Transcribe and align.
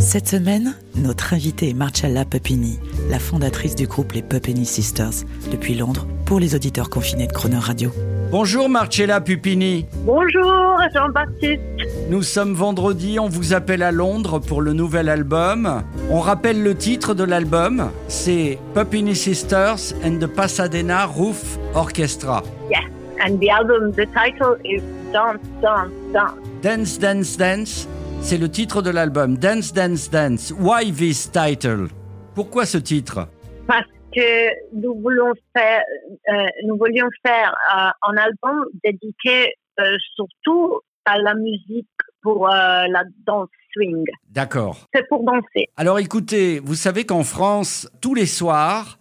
Cette 0.00 0.28
semaine, 0.28 0.74
notre 0.96 1.34
invitée 1.34 1.68
est 1.68 1.74
Marcella 1.74 2.24
Pupini, 2.24 2.80
la 3.10 3.18
fondatrice 3.18 3.76
du 3.76 3.86
groupe 3.86 4.12
les 4.12 4.22
Pupini 4.22 4.64
Sisters, 4.64 5.26
depuis 5.52 5.74
Londres, 5.74 6.06
pour 6.24 6.40
les 6.40 6.54
auditeurs 6.54 6.88
confinés 6.88 7.26
de 7.26 7.32
Croner 7.32 7.58
Radio. 7.58 7.92
Bonjour 8.30 8.70
Marcella 8.70 9.20
Pupini. 9.20 9.84
Bonjour 10.06 10.78
Jean-Baptiste. 10.94 11.60
Nous 12.08 12.22
sommes 12.22 12.54
vendredi, 12.54 13.18
on 13.20 13.28
vous 13.28 13.52
appelle 13.52 13.82
à 13.82 13.92
Londres 13.92 14.38
pour 14.38 14.62
le 14.62 14.72
nouvel 14.72 15.10
album. 15.10 15.82
On 16.10 16.20
rappelle 16.20 16.62
le 16.62 16.74
titre 16.74 17.12
de 17.12 17.24
l'album, 17.24 17.90
c'est 18.08 18.58
Pupini 18.74 19.14
Sisters 19.14 19.92
and 20.02 20.18
the 20.18 20.26
Pasadena 20.26 21.04
Roof 21.04 21.58
Orchestra. 21.74 22.42
Yes, 22.70 22.84
and 23.22 23.36
the 23.38 23.50
album, 23.50 23.92
the 23.92 24.06
title 24.14 24.56
is 24.64 24.80
Dance, 25.12 25.40
Dance, 25.60 25.90
Dance. 26.14 26.32
Dance, 26.62 26.98
Dance, 26.98 27.36
Dance, 27.36 27.88
c'est 28.22 28.38
le 28.38 28.48
titre 28.48 28.82
de 28.82 28.90
l'album. 28.90 29.36
Dance, 29.38 29.72
Dance, 29.72 30.10
Dance. 30.10 30.52
Why 30.58 30.92
this 30.92 31.30
title 31.30 31.88
Pourquoi 32.34 32.66
ce 32.66 32.78
titre? 32.78 33.28
Parce 33.66 33.86
que 34.14 34.50
nous 34.74 35.00
voulons 35.00 35.32
faire, 35.56 35.82
euh, 36.28 36.32
nous 36.66 36.76
voulions 36.76 37.08
faire 37.24 37.54
euh, 37.76 37.90
un 38.08 38.16
album 38.16 38.66
dédié 38.84 39.54
euh, 39.78 39.84
surtout 40.14 40.80
à 41.04 41.18
la 41.18 41.34
musique 41.34 41.88
pour 42.22 42.46
la 42.46 43.02
danse 43.26 43.48
swing. 43.72 44.04
D'accord. 44.28 44.86
C'est 44.92 45.08
pour 45.08 45.24
danser. 45.24 45.68
Alors 45.76 45.98
écoutez, 45.98 46.60
vous 46.60 46.74
savez 46.74 47.04
qu'en 47.04 47.24
France, 47.24 47.90
tous 48.02 48.14
les 48.14 48.26
soirs, 48.26 48.98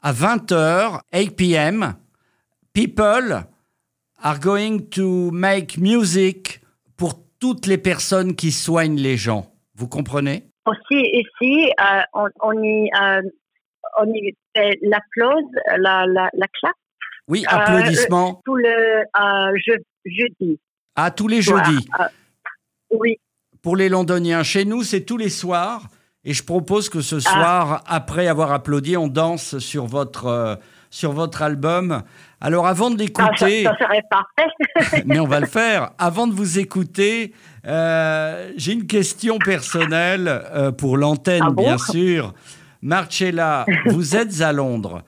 à 0.00 0.12
20h, 0.12 1.00
8 1.12 1.30
p.m., 1.36 1.94
people 2.72 3.44
are 4.22 4.38
going 4.38 4.88
to 4.90 5.30
make 5.32 5.76
music 5.76 6.61
toutes 7.42 7.66
les 7.66 7.76
personnes 7.78 8.36
qui 8.36 8.52
soignent 8.52 9.00
les 9.00 9.16
gens. 9.16 9.52
Vous 9.74 9.88
comprenez? 9.88 10.44
Aussi 10.64 11.00
ici, 11.12 11.72
euh, 11.80 12.00
on, 12.14 12.28
on 12.40 12.52
y, 12.62 12.88
euh, 13.02 13.20
on 13.98 14.06
y 14.14 14.32
fait 14.54 14.78
l'applause, 14.82 15.50
la, 15.76 16.06
la, 16.06 16.30
la 16.34 16.46
clap. 16.60 16.76
Oui, 17.26 17.44
Euh, 17.52 18.36
Tout 18.44 18.54
le 18.54 18.68
euh, 18.68 19.58
je, 19.66 19.72
jeudi. 20.04 20.60
à 20.94 21.10
tous 21.10 21.26
les 21.26 21.42
jeudis. 21.42 21.84
oui. 22.92 23.16
Pour 23.60 23.74
les 23.74 23.88
londoniens, 23.88 24.44
chez 24.44 24.64
nous, 24.64 24.84
c'est 24.84 25.00
tous 25.00 25.16
les 25.16 25.28
soirs. 25.28 25.82
Et 26.24 26.34
je 26.34 26.42
propose 26.44 26.88
que 26.88 26.98
Ah. 26.98 27.02
ce 27.02 27.20
soir, 27.20 27.82
après 27.86 28.28
avoir 28.28 28.52
applaudi, 28.52 28.96
on 28.96 29.08
danse 29.08 29.58
sur 29.58 29.86
votre, 29.86 30.26
euh, 30.26 30.54
sur 30.90 31.12
votre 31.12 31.42
album. 31.42 32.02
Alors 32.40 32.66
avant 32.66 32.90
de 32.90 33.02
Ah, 33.18 33.30
ça, 33.36 33.46
l'écouter... 33.46 33.64
ça 33.64 33.76
serait 33.78 34.02
parfait. 34.08 35.02
mais 35.06 35.18
on 35.18 35.26
va 35.26 35.40
le 35.40 35.46
faire. 35.46 35.90
Avant 35.98 36.26
de 36.26 36.32
vous 36.32 36.58
écouter, 36.58 37.32
euh, 37.66 38.52
j'ai 38.56 38.72
une 38.72 38.86
question 38.86 39.38
personnelle 39.38 40.28
euh, 40.52 40.70
pour 40.72 40.96
l'antenne, 40.96 41.42
Ah 41.46 41.50
bon 41.50 41.62
bien 41.64 41.78
sûr. 41.78 42.34
Marcella, 42.82 43.64
vous 43.86 44.16
êtes 44.16 44.40
à 44.42 44.52
Londres. 44.52 45.02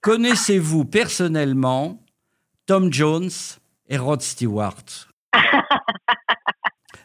Connaissez-vous 0.00 0.84
personnellement 0.86 2.00
Tom 2.66 2.92
Jones 2.92 3.30
et 3.88 3.98
Rod 3.98 4.22
Stewart? 4.22 4.74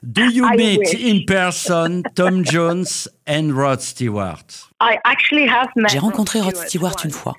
Do 0.04 0.30
you 0.30 0.46
I 0.46 0.58
meet 0.58 0.80
wish. 0.80 0.94
in 0.96 1.26
person 1.26 2.04
Tom 2.16 2.44
Jones 2.44 3.08
and 3.26 3.54
Rod 3.54 3.82
Stewart? 3.82 4.68
I 4.82 4.98
actually 5.06 5.48
have 5.48 5.70
met 5.78 5.90
J'ai 5.90 6.00
rencontré 6.00 6.42
Rod 6.42 6.58
Stewart 6.58 6.96
une 7.06 7.12
fois. 7.12 7.36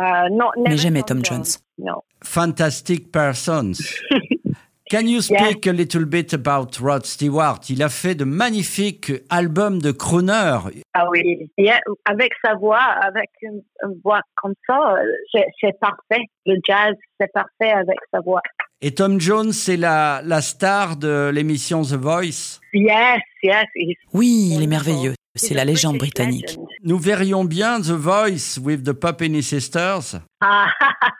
Uh, 0.00 0.28
not- 0.30 0.50
never 0.56 0.70
Mais 0.70 0.76
jamais 0.76 1.02
Tom 1.02 1.22
Tom 1.22 1.24
Jones. 1.24 1.58
No. 1.78 2.02
Fantastic 2.24 3.12
persons. 3.12 3.78
Can 4.90 5.06
you 5.06 5.20
speak 5.20 5.66
a 5.66 5.72
little 5.72 6.06
bit 6.06 6.32
about 6.32 6.80
Rod 6.80 7.04
Stewart? 7.04 7.60
Il 7.68 7.82
a 7.82 7.90
fait 7.90 8.14
de 8.14 8.24
magnifiques 8.24 9.12
albums 9.28 9.80
de 9.82 9.92
crooner. 9.92 10.58
Ah 10.94 11.08
oui. 11.10 11.50
Yeah, 11.58 11.80
avec 12.06 12.32
sa 12.42 12.54
voix, 12.54 12.80
avec 12.80 13.28
une, 13.42 13.62
voix 14.02 14.22
comme 14.36 14.54
ça, 14.66 14.96
euh, 14.96 15.42
c'est 15.60 15.78
parfait. 15.78 16.24
Le 16.46 16.56
jazz, 16.66 16.94
c'est 17.20 17.30
parfait 17.32 17.70
avec 17.70 17.98
sa 18.12 18.20
voix. 18.20 18.40
Et 18.80 18.92
Tom 18.94 19.20
Jones, 19.20 19.52
c'est 19.52 19.76
la, 19.76 20.22
la 20.24 20.40
star 20.40 20.96
de 20.96 21.30
l'émission 21.34 21.82
The 21.82 21.94
Voice. 21.94 22.60
Yes, 22.72 23.20
yes. 23.42 23.64
he's 23.74 23.96
Oui, 24.12 24.50
il 24.52 24.62
est 24.62 24.66
wonderful. 24.66 24.68
merveilleux. 24.68 25.14
C'est 25.34 25.54
la 25.54 25.64
légende 25.64 25.98
britannique. 25.98 26.56
Nous 26.84 26.98
verrions 26.98 27.44
bien 27.44 27.80
The 27.80 27.90
Voice 27.90 28.58
with 28.62 28.84
the 28.84 28.92
Puppini 28.92 29.42
Sisters. 29.42 30.16
Ah, 30.40 30.68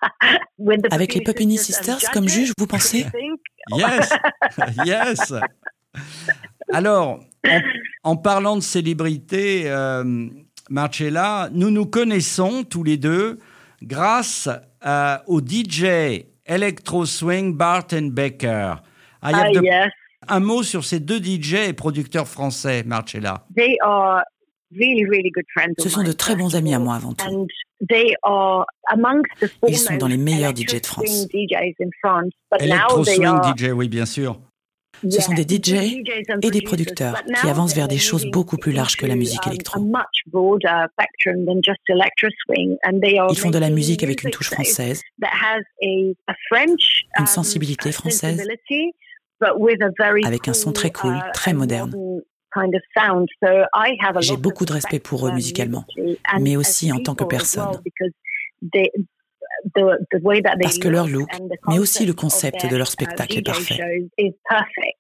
with 0.59 0.83
the 0.83 0.93
Avec 0.93 1.15
les 1.15 1.21
Puppini 1.21 1.57
sisters 1.59 1.99
comme 2.13 2.29
judges, 2.29 2.47
juge, 2.47 2.53
vous 2.59 2.67
pensez 2.67 3.01
I 3.01 3.05
think? 3.11 3.41
Yes, 3.77 4.11
yes. 4.87 5.35
Alors, 6.73 7.21
en, 7.47 7.61
en 8.05 8.17
parlant 8.17 8.57
de 8.57 8.63
célébrité, 8.63 9.65
euh, 9.67 10.29
Marcella, 10.71 11.49
nous 11.53 11.71
nous 11.71 11.87
connaissons 11.87 12.63
tous 12.65 12.83
les 12.85 12.97
deux 12.97 13.39
grâce 13.83 14.49
à- 14.81 15.23
au 15.27 15.41
DJ 15.41 16.25
Electro 16.49 17.05
Swing 17.07 17.55
Barton 17.57 18.09
Baker. 18.11 18.77
I 19.23 19.33
have 19.33 19.35
Ah, 19.35 19.51
the- 19.53 19.63
yes. 19.65 19.91
Un 20.29 20.41
mot 20.41 20.63
sur 20.63 20.85
ces 20.85 21.01
deux 21.01 21.21
DJ 21.23 21.55
et 21.69 21.73
producteurs 21.73 22.27
français, 22.27 22.83
Marcella. 22.85 23.47
They 23.57 23.77
are 23.83 24.23
really, 24.73 25.05
really 25.05 25.31
good 25.31 25.45
friends. 25.55 25.75
Ce 25.79 25.89
sont 25.89 26.03
de 26.03 26.13
très 26.13 26.35
bons 26.37 26.55
amis 26.57 26.75
à 26.75 26.79
moi 26.79 26.97
avant 26.97 27.13
tout. 27.15 27.25
And 27.27 27.47
they 27.89 28.15
are 28.25 28.67
amongst 28.89 29.25
the 29.41 29.49
Ils 29.69 29.79
sont 29.79 29.97
dans 29.97 30.09
les 30.09 30.17
meilleurs 30.17 30.53
foremost 30.85 31.31
DJ 31.31 31.75
de 31.79 31.91
France. 32.03 32.35
electro 32.61 33.05
swing 33.05 33.27
DJ, 33.57 33.71
oui, 33.73 33.89
bien 33.89 34.07
sûr. 34.07 34.39
Ce 35.03 35.21
sont 35.21 35.35
des 35.35 35.43
DJ 35.43 36.03
et 36.43 36.51
des 36.51 36.63
producteurs 36.63 37.23
qui 37.41 37.49
avancent 37.49 37.75
vers 37.75 37.89
des 37.89 37.99
choses 37.99 38.27
beaucoup 38.27 38.57
plus 38.57 38.73
larges 38.73 38.97
que 38.97 39.07
la 39.07 39.17
musique 39.17 39.47
électro. 39.47 39.81
Ils 43.31 43.39
font 43.39 43.51
de 43.51 43.59
la 43.59 43.71
musique 43.71 44.03
avec 44.03 44.23
une 44.23 44.31
touche 44.31 44.51
française, 44.51 45.03
Une 45.81 46.15
um, 47.19 47.27
sensibilité 47.27 47.93
française, 47.93 48.47
avec 50.25 50.49
un 50.49 50.53
son 50.53 50.73
très 50.73 50.91
cool, 50.91 51.15
uh, 51.15 51.33
très 51.33 51.53
moderne. 51.53 51.93
J'ai 54.21 54.37
beaucoup 54.37 54.65
de 54.65 54.73
respect 54.73 54.99
pour 54.99 55.29
eux 55.29 55.33
musicalement, 55.33 55.85
mais 56.41 56.57
aussi 56.57 56.91
en 56.93 56.99
tant 56.99 57.15
que 57.15 57.25
personne. 57.25 57.69
Because 59.65 59.75
they- 59.75 59.83
the- 59.83 60.19
the 60.19 60.25
way 60.25 60.43
that 60.43 60.53
they 60.57 60.63
Parce 60.63 60.79
que 60.79 60.89
leur 60.89 61.07
look 61.09 61.29
mais 61.69 61.79
aussi 61.79 62.07
le 62.07 62.13
concept 62.13 62.63
de 62.71 62.77
leur 62.77 62.87
their, 62.87 62.93
spectacle 62.93 63.39
uh, 63.39 64.09
est 64.19 64.35
parfait. 64.49 64.95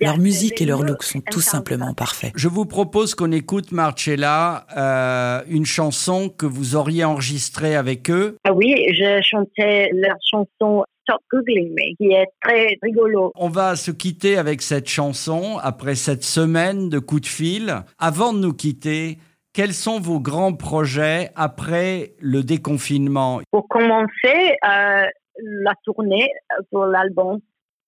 Leur 0.00 0.18
musique 0.18 0.60
et 0.60 0.66
leur 0.66 0.82
look 0.82 1.04
sont 1.04 1.20
tout 1.20 1.40
simplement 1.40 1.94
perfect. 1.94 1.98
parfaits. 1.98 2.32
Je 2.36 2.48
vous 2.48 2.64
propose 2.66 3.14
qu'on 3.14 3.30
écoute, 3.30 3.70
Marcella, 3.70 4.66
euh, 4.76 5.42
une 5.48 5.64
chanson 5.66 6.28
que 6.28 6.46
vous 6.46 6.74
auriez 6.74 7.04
enregistrée 7.04 7.76
avec 7.76 8.10
eux. 8.10 8.36
Ah 8.44 8.52
oui, 8.52 8.74
je 8.92 9.20
chantais 9.22 9.90
leur 9.92 10.16
chanson 10.28 10.84
Stop 11.02 11.20
Googling 11.32 11.70
Me, 11.74 11.94
qui 11.96 12.12
est 12.12 12.26
très 12.42 12.76
rigolo. 12.82 13.30
On 13.36 13.48
va 13.48 13.76
se 13.76 13.90
quitter 13.90 14.36
avec 14.36 14.62
cette 14.62 14.88
chanson 14.88 15.58
après 15.62 15.94
cette 15.94 16.24
semaine 16.24 16.88
de 16.88 16.98
coups 16.98 17.22
de 17.22 17.26
fil. 17.26 17.84
Avant 17.98 18.32
de 18.32 18.38
nous 18.38 18.54
quitter, 18.54 19.18
quels 19.54 19.72
sont 19.72 20.00
vos 20.00 20.20
grands 20.20 20.52
projets 20.52 21.30
après 21.36 22.12
le 22.20 22.42
déconfinement? 22.42 23.40
Pour 23.50 23.66
commencer, 23.68 24.56
euh, 24.66 25.04
la 25.42 25.72
tournée 25.84 26.28
pour 26.70 26.84
l'album. 26.86 27.38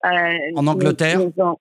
euh, 0.05 0.09
En 0.55 0.67
Angleterre? 0.67 1.19
nous- 1.19 1.33
nous 1.37 1.43
en- 1.43 1.59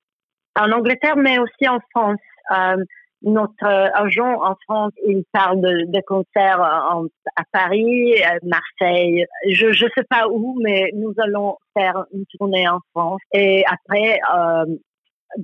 En 0.58 0.72
Angleterre, 0.72 1.16
mais 1.16 1.38
aussi 1.38 1.68
en 1.68 1.78
France. 1.90 2.18
Euh, 2.50 2.82
notre 3.22 3.66
agent 3.66 4.40
en 4.42 4.54
France, 4.64 4.92
il 5.06 5.22
parle 5.32 5.60
de, 5.60 5.84
de 5.90 6.00
concerts 6.06 6.60
en- 6.92 7.06
à 7.34 7.42
Paris, 7.52 8.14
à 8.22 8.34
Marseille, 8.42 9.26
je 9.50 9.66
ne 9.66 9.90
sais 9.94 10.04
pas 10.08 10.28
où, 10.28 10.58
mais 10.62 10.90
nous 10.94 11.12
allons 11.18 11.56
faire 11.76 12.04
une 12.12 12.24
tournée 12.38 12.68
en 12.68 12.78
France. 12.94 13.20
Et 13.32 13.64
après, 13.66 14.18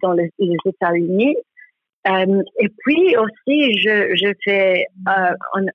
dans 0.02 0.12
les, 0.12 0.30
les 0.38 0.56
États-Unis. 0.64 1.36
Euh, 2.08 2.42
et 2.60 2.68
puis 2.84 3.16
aussi, 3.16 3.78
je, 3.78 4.14
je 4.16 4.32
fais 4.44 4.86
euh, 5.08 5.34
un- 5.54 5.66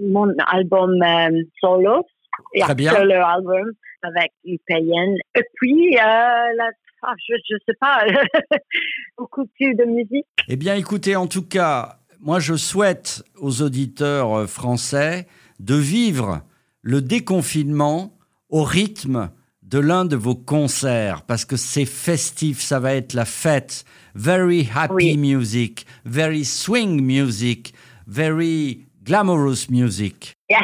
mon 0.00 0.32
album 0.46 1.02
euh, 1.02 1.42
solo, 1.60 2.06
et 2.54 2.60
solo 2.60 3.14
album 3.14 3.70
avec 4.02 4.32
UPN. 4.44 5.16
Et 5.36 5.42
puis, 5.54 5.96
euh, 5.96 6.00
la, 6.00 6.70
ah, 7.02 7.14
je 7.28 7.34
ne 7.34 7.58
sais 7.66 7.74
pas, 7.80 8.04
beaucoup 9.18 9.46
plus 9.56 9.74
de 9.74 9.84
musique. 9.84 10.26
Eh 10.48 10.56
bien, 10.56 10.74
écoutez, 10.74 11.16
en 11.16 11.26
tout 11.26 11.46
cas, 11.46 11.96
moi, 12.20 12.38
je 12.40 12.54
souhaite 12.54 13.22
aux 13.40 13.62
auditeurs 13.62 14.48
français 14.48 15.26
de 15.60 15.74
vivre 15.74 16.42
le 16.82 17.00
déconfinement 17.02 18.12
au 18.48 18.62
rythme 18.62 19.30
de 19.62 19.78
l'un 19.78 20.04
de 20.04 20.16
vos 20.16 20.34
concerts 20.34 21.22
parce 21.22 21.44
que 21.44 21.56
c'est 21.56 21.86
festif, 21.86 22.60
ça 22.60 22.78
va 22.80 22.94
être 22.94 23.14
la 23.14 23.24
fête. 23.24 23.84
Very 24.14 24.68
happy 24.74 24.92
Oui. 24.94 25.16
music, 25.16 25.86
very 26.04 26.44
swing 26.44 27.00
music, 27.02 27.72
very 28.06 28.86
glamorous 29.04 29.68
music. 29.70 30.34
Yes. 30.50 30.60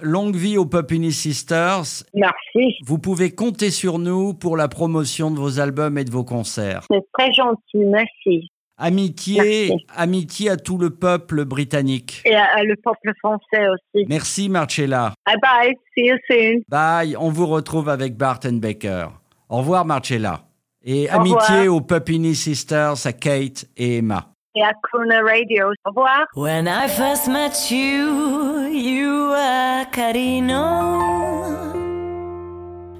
Longue 0.00 0.36
vie 0.36 0.56
aux 0.56 0.64
Puppini 0.64 1.12
Sisters. 1.12 2.04
Merci. 2.14 2.76
Vous 2.84 2.98
pouvez 2.98 3.30
compter 3.32 3.70
sur 3.70 3.98
nous 3.98 4.32
pour 4.32 4.56
la 4.56 4.68
promotion 4.68 5.30
de 5.30 5.38
vos 5.38 5.60
albums 5.60 5.98
et 5.98 6.04
de 6.04 6.10
vos 6.10 6.24
concerts. 6.24 6.86
C'est 6.90 7.04
très 7.12 7.30
gentil. 7.32 7.84
Merci. 7.86 8.50
Amitié, 8.80 9.68
Merci. 9.70 9.86
amitié 9.96 10.50
à 10.50 10.56
tout 10.56 10.78
le 10.78 10.90
peuple 10.90 11.44
britannique. 11.44 12.22
Et 12.24 12.34
à, 12.34 12.44
à 12.54 12.62
le 12.62 12.76
peuple 12.76 13.12
français 13.18 13.66
aussi. 13.68 14.06
Merci 14.08 14.48
Marcella. 14.48 15.12
Bye 15.26 15.36
bye. 15.42 15.74
See 15.96 16.06
you 16.06 16.16
soon. 16.30 16.62
Bye, 16.68 17.16
on 17.18 17.30
vous 17.30 17.46
retrouve 17.46 17.88
avec 17.88 18.16
Bart 18.16 18.40
Baker. 18.44 19.08
Au 19.48 19.58
revoir 19.58 19.84
Marcella. 19.84 20.47
Et 20.90 21.06
Au 21.10 21.16
amitié 21.16 21.68
revoir. 21.68 21.76
aux 21.76 21.80
Puppini 21.82 22.34
Sisters, 22.34 22.94
à 23.04 23.12
Kate 23.12 23.66
et 23.76 23.98
Emma. 23.98 24.28
Et 24.54 24.62
à 24.62 24.72
Crooner 24.82 25.20
Radio. 25.20 25.66
Au 25.84 25.90
revoir. 25.90 26.24
When 26.34 26.66
I 26.66 26.88
first 26.88 27.28
met 27.28 27.70
you, 27.70 28.70
you 28.72 29.28
were 29.28 29.84
Carino, 29.92 30.54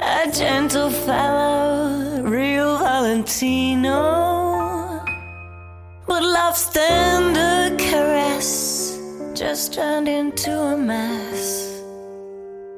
a 0.00 0.30
gentle 0.30 0.90
fellow, 0.90 2.22
real 2.24 2.76
Valentino. 2.76 5.00
But 6.06 6.22
love's 6.22 6.68
tender 6.70 7.74
caress 7.78 8.98
just 9.34 9.72
turned 9.72 10.08
into 10.08 10.50
a 10.52 10.76
mess. 10.76 11.80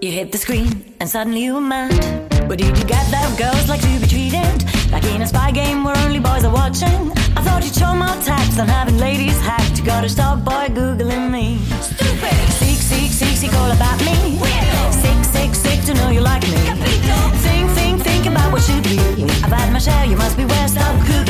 You 0.00 0.12
hit 0.12 0.30
the 0.30 0.38
screen 0.38 0.84
and 1.00 1.08
suddenly 1.08 1.42
you 1.42 1.54
were 1.54 1.60
mad. 1.60 2.29
But 2.50 2.58
did 2.58 2.76
you 2.76 2.84
get 2.84 3.06
that 3.14 3.30
girls 3.38 3.68
like 3.68 3.80
to 3.80 4.00
be 4.02 4.08
treated? 4.10 4.66
Like 4.90 5.04
in 5.14 5.22
a 5.22 5.26
spy 5.28 5.52
game 5.52 5.84
where 5.84 5.96
only 5.98 6.18
boys 6.18 6.42
are 6.42 6.52
watching? 6.52 7.14
I 7.38 7.46
thought 7.46 7.62
you'd 7.62 7.72
show 7.72 7.94
more 7.94 8.18
tact 8.26 8.56
than 8.58 8.66
having 8.66 8.98
ladies 8.98 9.38
hacked. 9.38 9.78
You 9.78 9.84
gotta 9.84 10.08
stop 10.08 10.42
boy 10.42 10.66
googling 10.74 11.30
me. 11.30 11.62
Stupid! 11.78 12.34
Seek, 12.58 12.82
seek, 12.82 13.12
seek, 13.12 13.36
seek 13.38 13.54
all 13.54 13.70
about 13.70 14.00
me. 14.00 14.34
Weirdo! 14.42 14.82
Sick, 14.90 15.20
sick, 15.30 15.54
sick 15.54 15.84
to 15.86 15.94
know 15.94 16.10
you 16.10 16.22
like 16.22 16.42
me. 16.42 16.58
Capito! 16.66 17.18
Think, 17.46 17.70
think, 17.70 18.02
think 18.02 18.26
about 18.26 18.50
what 18.50 18.62
should 18.62 18.82
be. 18.82 18.98
I've 19.46 19.54
had 19.54 19.72
my 19.72 19.78
share, 19.78 20.04
you 20.06 20.16
must 20.16 20.36
beware, 20.36 20.66
stop 20.66 20.96
googling 21.06 21.29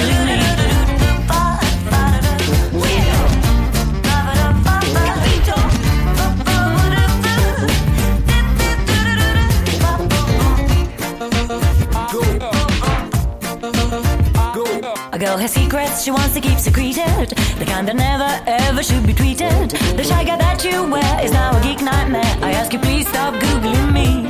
me. 15.41 15.47
A 15.47 15.69
girl 15.69 15.81
has 15.81 15.93
secrets 15.93 16.05
she 16.05 16.11
wants 16.11 16.35
to 16.35 16.41
keep 16.41 16.59
secreted. 16.59 17.31
The 17.59 17.65
kind 17.65 17.87
that 17.89 17.97
never 17.97 18.31
ever 18.47 18.83
should 18.83 19.07
be 19.07 19.15
tweeted. 19.15 19.71
The 19.97 20.05
shy 20.05 20.25
guy 20.25 20.37
that 20.37 20.65
you 20.65 20.91
wear 20.91 21.25
is 21.25 21.33
now 21.33 21.57
a 21.57 21.63
geek 21.63 21.81
nightmare. 21.83 22.37
I 22.43 22.53
ask 22.53 22.73
you 22.73 22.79
please 22.79 23.09
stop 23.09 23.35
googling 23.35 23.93
me. 23.93 24.29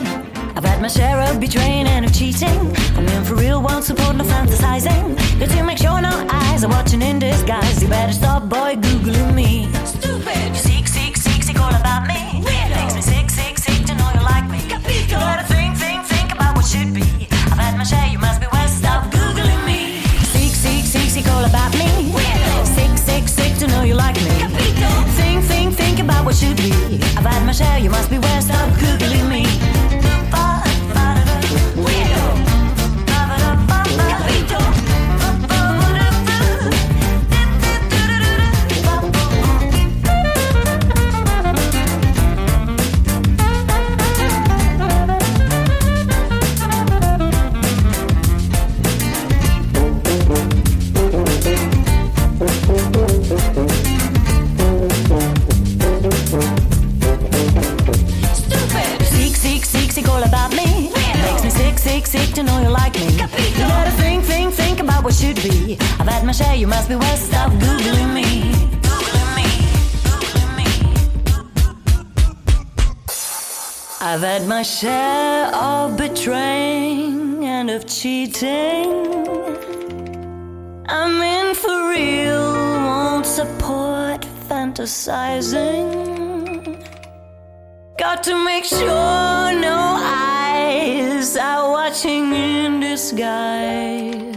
I've 0.56 0.64
had 0.64 0.80
my 0.80 0.88
share 0.88 1.20
of 1.20 1.40
betraying 1.40 1.86
and 1.86 2.04
of 2.04 2.12
cheating. 2.12 2.60
I'm 2.96 3.08
in 3.08 3.24
for 3.24 3.34
real, 3.34 3.62
won't 3.62 3.84
support 3.84 4.16
no 4.16 4.24
fantasizing. 4.24 5.16
Got 5.38 5.50
to 5.50 5.64
make 5.64 5.78
sure 5.78 6.00
no 6.00 6.26
eyes 6.30 6.64
are 6.64 6.70
watching 6.70 7.02
in 7.02 7.18
disguise. 7.18 7.82
You 7.82 7.88
better 7.88 8.12
stop, 8.12 8.48
boy, 8.48 8.76
googling 8.76 9.34
me. 9.34 9.68
Stupid. 9.84 10.79
I've 66.00 66.08
had 66.08 66.24
my 66.24 66.32
share, 66.32 66.54
you 66.54 66.66
must 66.66 66.88
be 66.88 66.96
west. 66.96 67.26
Stop 67.26 67.52
googling 67.52 68.14
me. 68.14 68.52
Googling 68.82 69.30
me. 69.36 69.48
Googling 70.04 70.52
me. 70.56 70.68
I've 74.00 74.22
had 74.22 74.46
my 74.46 74.62
share 74.62 75.54
of 75.54 75.96
betraying 75.96 77.44
and 77.44 77.70
of 77.70 77.86
cheating. 77.86 78.88
I'm 80.88 81.22
in 81.22 81.54
for 81.54 81.88
real, 81.90 82.52
won't 82.86 83.26
support 83.26 84.26
fantasizing. 84.48 85.90
Got 87.98 88.22
to 88.24 88.34
make 88.44 88.64
sure 88.64 89.52
no 89.68 89.96
eyes 90.00 91.36
are 91.36 91.70
watching 91.70 92.32
in 92.32 92.80
disguise. 92.80 94.29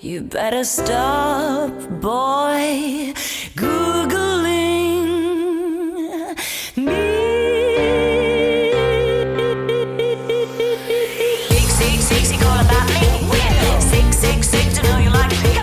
You 0.00 0.20
better 0.20 0.62
stop, 0.62 1.72
boy, 2.00 3.12
Googling 3.56 4.46
me. 6.76 6.94
Sick, 11.66 11.98
sick, 11.98 12.24
sick 12.26 12.42
all 12.46 12.60
about 12.60 12.86
me. 12.94 13.26
Sick, 13.80 14.12
sick, 14.12 14.44
sick 14.44 14.72
to 14.74 14.82
know 14.84 14.98
you 14.98 15.10
like 15.10 15.32
me. 15.42 15.58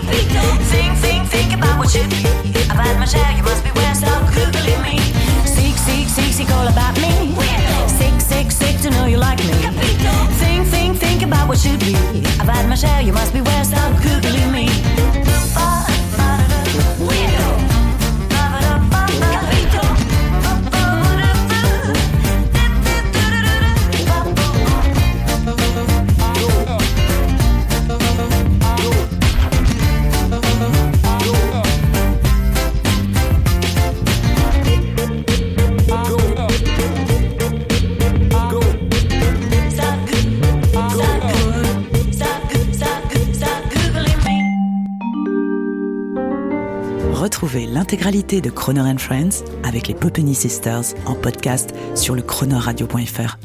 Think, 0.68 0.98
think, 0.98 1.28
think 1.30 1.54
about 1.54 1.78
what 1.78 1.94
be. 1.94 2.26
I've 2.68 2.76
had 2.76 2.98
my 2.98 3.06
share, 3.06 3.32
you 3.38 3.42
must 3.42 3.64
be 3.64 3.70
where. 3.70 3.94
Stop 3.94 4.20
Googling 4.34 4.82
me. 4.82 5.00
About 6.68 6.96
me. 6.98 7.32
Sick, 7.88 8.20
sick, 8.20 8.50
sick 8.50 8.80
to 8.82 8.90
know 8.90 9.06
you 9.06 9.16
like 9.16 9.38
me. 9.38 9.54
Think, 10.36 10.66
think, 10.68 10.96
think 10.98 11.22
about 11.22 11.48
what 11.48 11.62
be. 11.62 11.96
I've 12.38 12.48
had 12.48 12.68
my 12.68 12.74
share, 12.74 13.00
you 13.00 13.14
must 13.14 13.32
Retrouvez 47.16 47.64
l'intégralité 47.64 48.42
de 48.42 48.50
Croner 48.50 48.98
Friends 48.98 49.42
avec 49.64 49.88
les 49.88 49.94
Popeny 49.94 50.34
Sisters 50.34 50.84
en 51.06 51.14
podcast 51.14 51.74
sur 51.94 52.14
le 52.14 52.20
chronoradio.fr. 52.20 53.38